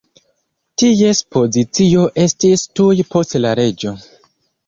Ties 0.83 1.19
pozicio 1.35 2.07
estis 2.23 2.65
tuj 2.79 3.05
post 3.13 3.39
la 3.43 3.55
reĝo. 3.61 3.93